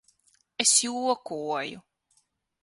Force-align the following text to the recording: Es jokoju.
Es 0.63 0.71
jokoju. 0.85 1.85